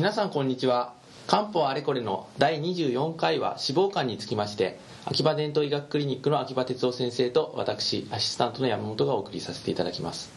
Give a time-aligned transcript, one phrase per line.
[0.00, 0.94] 皆さんこんにちは。
[1.26, 10.30] 漢方あれこれの第24回は脂肪肝につきまして秋葉伝統医学クリニックの秋葉哲夫先生と私アシスタントの山本がお送りさせていただきます。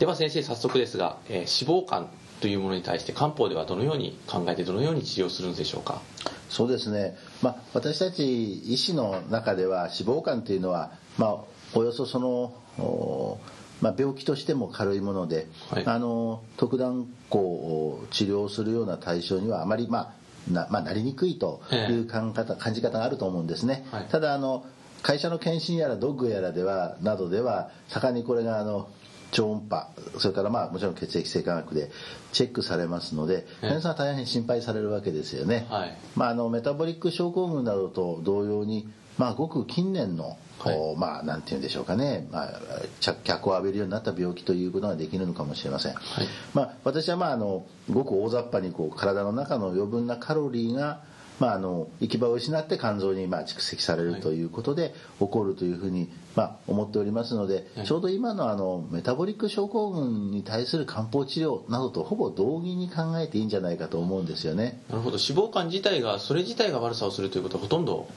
[0.00, 2.08] では先生早速ですが、えー脂肪肝
[2.40, 6.02] というものに対して漢方ではどのように考えてどのように治療するんでしょうか？
[6.50, 11.36] そうですね、まあ、私たち医師の中では脂肪肝というのは、まあ、
[11.74, 13.38] およそその、
[13.80, 15.86] まあ、病気としても軽いもので、はい。
[15.86, 23.86] あの特段こう治療するような対象にはあまり、まあなまあ、なりにくいという感方感じ方があると思うんですね。
[23.90, 24.04] はい。
[24.06, 24.64] ただあの
[25.02, 28.88] 会社の検診やらドッグやらではなどでは盛んにこれがあの
[29.32, 31.90] 超音波それからまあもちろん血液性化学で
[32.32, 33.68] チェックされますのでええ。
[33.68, 35.66] 皆さん大変心配されるわけですよね。
[35.68, 35.96] はい。
[36.14, 40.96] まあ、あのメタボリック症候群などと同様に、まあ、ごく近年の、はい。
[40.96, 42.60] まあ、なんて言うんでしょうかね、まあ、
[43.00, 45.94] 着脚を浴びるようになった病気ということができるのかもしれません。
[45.94, 46.26] はい。
[46.54, 51.02] まあ、私は、まあ、あのごく大雑把にこう体の中の余分なカロリーが、
[51.40, 57.86] まあ、あの行き場を失って肝臓にまあ蓄積されるということで起こるというふうに、まあ、思っておりますので、はい。
[57.86, 64.80] ちょうど今のあのメタボリック症候群に対する漢方治療などとほぼ同義に考えていいんじゃないかと思うんですよね。
[64.88, 65.18] なるほど。
[65.18, 68.08] 脂肪肝自体がそれ自体が悪さをするということはほとんど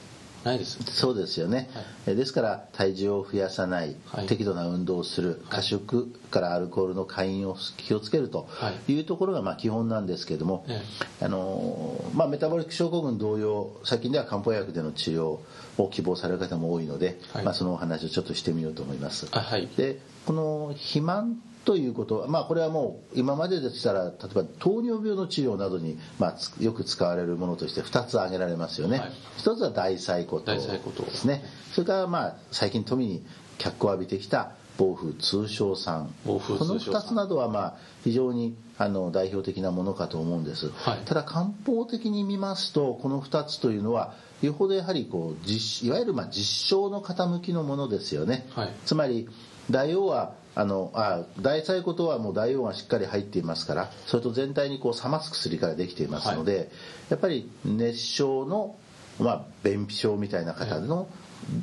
[0.48, 1.70] ないですそうですよね、
[2.06, 4.26] えですから体重を増やさない、はい。
[4.26, 8.92] 適度な運動をする過食からアルコールの過飲を気をつけるとはい。
[8.92, 10.82] いうところがまあ基本なんですけれども、え
[11.20, 15.38] あのまあ、メタボリック症候群同様最近では漢方薬での治療
[15.78, 17.44] を希望される方も多いので、はい。
[17.44, 19.28] まあ、そのお話をちょっとしてみようと思います。
[19.32, 19.68] あはい。
[19.76, 22.20] でこの肥満ということ。
[22.20, 29.12] は、まあ、これはもう今まででしたら例えば糖尿病の治療などに、まあ、つよく使われるものとして2つ挙げられますよね、はい。
[29.36, 31.44] 一つは大細骨ですね。
[31.72, 33.24] それからまあ最近富に
[33.58, 40.98] 脚光を浴びてきた暴風通商酸この通商酸2つなどはまあ非常にあの代表的なものかと思うんです、はい。
[41.04, 48.72] ただ漢方的に見ますとこの2つというのはよほどやはりこう実いわゆるまあ実証の傾きのものですよね、はい。
[48.86, 49.28] つまり
[49.70, 56.72] 大王はあのあ大細骨はもう大王がしっかり入っていますからそれと全体にこう冷ます薬からできていますので、
[57.10, 58.74] やっぱり熱傷の、
[59.20, 61.08] まあ、便秘症みたいな方の、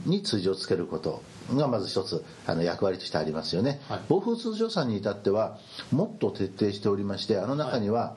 [0.06, 1.22] に通じをつけること
[1.54, 4.00] がまず一つあの役割としてありますよね、はい。
[4.08, 5.58] 暴風通常酸に至っては
[5.92, 8.16] もっと徹底しておりましてあの中には、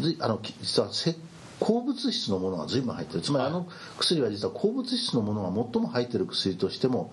[0.00, 1.14] ずいあのき実はせ
[1.60, 3.20] 鉱物質のものが随分入ってる。
[3.20, 3.52] つまりはい。
[3.52, 3.66] あの
[3.98, 7.12] 薬は実は鉱物質のものが最も入ってる薬としても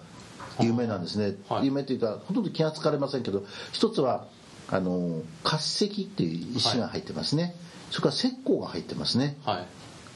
[0.59, 1.66] 有名なんですね、はい。
[1.66, 4.28] 有名というかほとんど気がつかれませんけど一つは
[4.69, 7.56] あの活石っていう石が入ってますね、
[7.91, 9.38] それから石膏が入ってますね。
[9.44, 9.66] はい。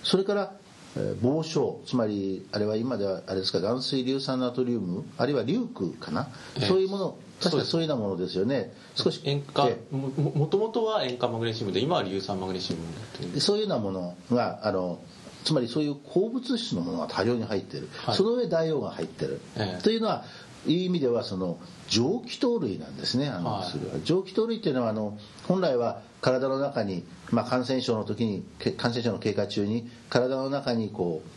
[0.03, 0.53] それから、
[0.96, 5.03] えー防症つまりあれは今ではあれですか含水硫酸ナトリウム？
[5.18, 6.66] あるいはリュークかな、ええ。
[6.66, 7.18] そういうもの。
[7.40, 8.74] 確かそういうようなものですよね。
[8.96, 12.78] 少し塩化えもももともとは塩化マグネシウムで今は硫酸マグネシウ
[13.28, 15.00] ムそういうようなものがあの
[15.44, 18.16] つまりそういう鉱物質のものが多量に入ってる、はい。
[18.16, 19.81] その上大王が入ってる、ええ。
[19.81, 20.25] というのは
[20.66, 23.64] いう意味ではその蒸気糖類なんですねあのはい。
[23.64, 25.18] 薬は、蒸気糖類っていうのはあの
[25.48, 31.30] 本来は体の中に、まあ、感染症の時にけ感染症の経過中に体の中にこう、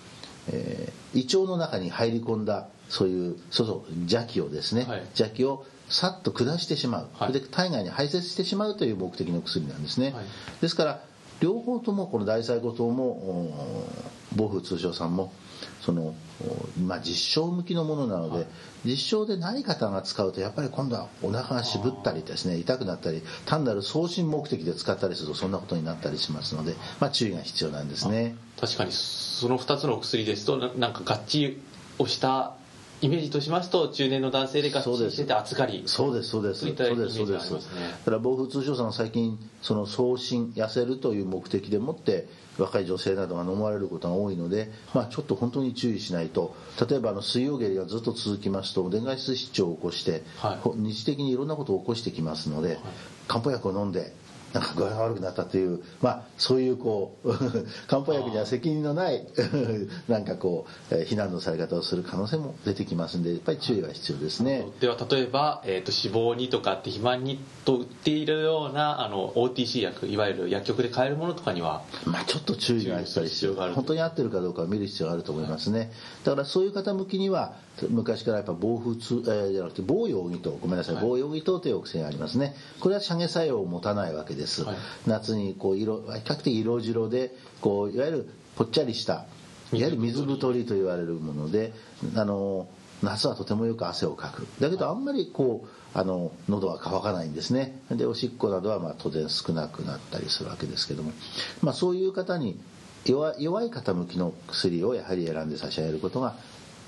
[0.53, 4.99] えー胃腸の中に入り込んだそういうそうそう邪気をですね、はい。
[5.00, 7.28] 邪気をさっと下してしまう、はい。
[7.28, 10.25] それで体外に排泄してしまうという目的の薬なんですね、はい。
[10.61, 11.03] ですから
[11.40, 15.32] 両方ともこの大細骨糖もお暴風通商酸も
[15.80, 18.46] その、おまあ、実証向きのものなので、はい
[18.84, 28.36] 実証でない方が使うとやっぱり今度はお腹が渋ったりですね痛くなったり単なる送信目的で使ったりするとそんなことになったりしますので、まあ、注意が必要なんですね。
[28.58, 31.58] 確かにその2つのお薬ですとななんか合致
[31.98, 32.54] をした
[33.03, 37.16] イメージとしますと中年の男性で合致してて暑がりそうですそうですそうです。
[37.16, 37.91] そうですね。
[38.05, 42.28] だから暴風通商さんは最近その送信痩せるという目的でもって
[42.59, 46.55] 若い女性などが飲まれることが多いので、まあ、ちょっと本当に注意しないと。
[46.88, 50.59] 例えばあの水曜下痢がずっと続きますと電解質失調を起こして、はい。
[50.59, 52.79] ほ日的にいろんなことを起こしてきますので、
[53.29, 54.12] 漢方薬を飲んで
[54.52, 57.32] なんか具合が悪くなったという、まあ、そういうこう
[57.87, 59.26] 漢方薬には責任のない
[60.08, 64.67] なんかこう、えー非難のされ方をする可能性も出てきますんでやっぱり注意は必要ですね。
[64.79, 73.55] では例えば、えー、と脂肪にとかって肥満にと売っているようなあの OTC 薬いわゆる薬局で買えるものとかにはまあ、ちょっと注意が必要。
[73.55, 75.93] がある本当に合ってるかどうかを見る必要があると思いますね、
[76.25, 77.55] だからそういう方向きには
[77.88, 81.05] 昔からやっぱ防風痛、えーじゃなくて防用義糖ごめんなさい、はい。
[81.05, 82.55] 防用義糖というお薬がありますね。
[82.81, 84.76] これは射下作用を持たないわけです、はい。
[85.06, 89.26] 夏にこう色比較的色白でこういわゆるぽっちゃりした
[89.72, 91.72] いわゆる水太りと言われるもので
[92.16, 92.69] あの
[93.02, 94.46] 夏はとてもよく汗をかく。
[94.60, 97.81] だけどあんまりこうあの喉は渇かないんですね。
[97.90, 101.12] でおしっこなどはまあ当然少なくなったりするわけですけども、
[101.62, 102.60] まあ、そういう方に
[103.04, 106.36] 弱弱い傾きの薬をやはり選んで差し上げることが、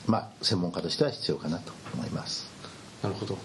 [0.07, 2.51] まあ、専門家としては必要かなと思います。
[3.03, 3.39] なるほど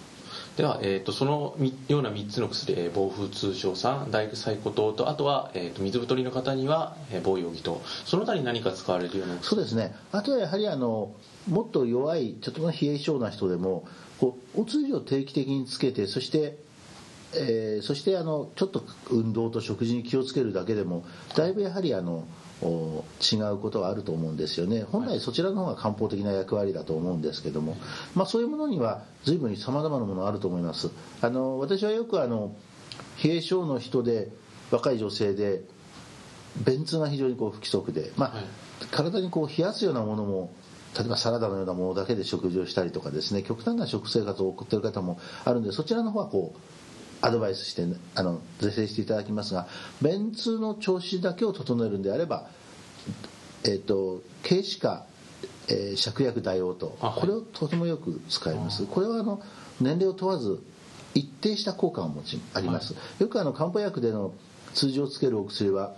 [0.57, 1.55] では、えーと、その
[1.87, 9.95] ような3つの薬、えー、防風通症酸大サイコ糖とあとは、えーと、水太りの方には、えー、防溶液とその他に何か使われるようなそうですね。
[10.11, 11.13] あとはやはりあの
[11.47, 13.85] もっと弱いちょっと冷え性な人でも
[14.19, 16.57] こうお通じを定期的につけてそして
[17.33, 22.25] えー、そしてあのちょっと運動と食事に気をつけるだけでもだいぶやはりあの
[22.61, 24.83] 違うことがあると思うんですよね。
[24.83, 27.77] 本来そちらの方が漢方的な役割だと思うんですけども、
[28.15, 30.89] まあ、そういうものには随分さまざまなものがあると思います。
[31.21, 32.55] あの私はよくあの
[33.23, 34.29] 冷え性の人で
[34.71, 35.61] 若い女性で
[36.65, 38.43] 便通が非常にこう不規則で、まあ、
[38.91, 40.51] 体にこう冷やすようなものも
[40.97, 46.59] 例えばサラダのようなものだけで食事をしたりとかですね極端な食生活を送っている方もあるんでそちらの方はこう
[47.27, 47.83] アドバイスして
[48.15, 49.67] あの是正していただきますが
[50.01, 52.47] 便通の調子だけを整えるんであれば、
[53.63, 55.05] えーと、軽視化、
[55.67, 58.85] えー、芍薬大王と、これをとてもよく使います。
[58.85, 59.41] これはあの
[59.81, 60.63] 年齢を問わず
[61.13, 64.33] 一定した効果を持ちあります、はい、よくあの漢方薬での
[64.73, 65.95] 通常つけるお薬は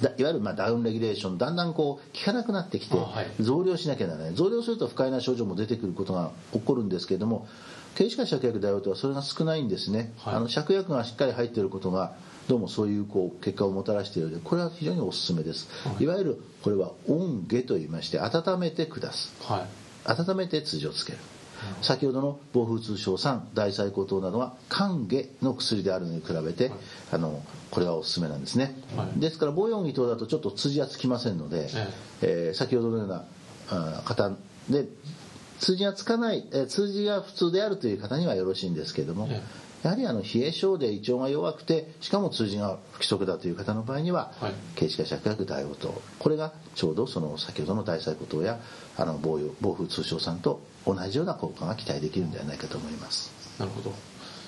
[0.00, 2.96] いわゆるまあダウンレギュレーションだんだんこう効かなくなってきて
[3.40, 4.34] 増量しなきゃならない。
[4.34, 7.46] 増量すると不快な症状も出てくることが起こるんですけれども
[7.96, 12.14] 軽視化芍薬大王とはそれが少ないんですね、はい、あの芍薬がしっかり入っていることが
[12.48, 19.66] どうもそういうこう結果をもたらしているのでこれは非常におすすめです、はい、いわゆるこれは温下と言いまして温めて下す、はい、
[20.04, 21.18] 温めて通常つける
[21.82, 26.78] 先ほどの防風通症酸大細胞糖などは寒下の薬であるのに比べて、はい、
[27.12, 31.68] あのこれがおすすめなんですね、はい、ですから防四儀糖だとちょっと通はつきませんので、
[32.22, 33.24] えー、先ほどのような
[34.04, 34.30] 方
[34.70, 34.86] で
[35.58, 39.28] 通じがつかない、え通じが普通であるという方にはよろしいんですけれども、
[39.82, 48.60] やはりあの冷え性で胃腸が弱くてしかも通じが不規則だという方の場合には、はい、軽視化芍薬大応糖これがちょうどその先ほどの大細胞糖や
[48.96, 53.32] あの防防風通症酸と同じような効果が期待できるんではないかと思います。
[53.58, 53.92] なるほど。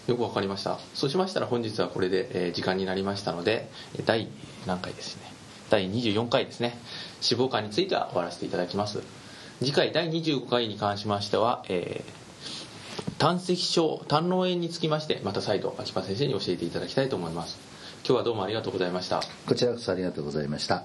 [0.07, 0.79] よくわかりました。
[0.95, 3.71] そうしましたら本日はこれで、え時間になりましたので
[4.05, 4.29] 第
[4.67, 5.23] 何回ですね。
[5.71, 6.79] 第24回ですね。
[7.29, 9.03] 脂肪肝については終わらせていただきます。
[9.61, 12.24] 次回第25回に関しましては、えー、
[13.19, 17.59] 胆石症胆嚢炎につきましてまた再度秋葉先生に教えていただきたいと思います。
[18.07, 19.23] 今日はどうもありがとうございました。
[19.47, 20.85] こちらこそありがとうございました。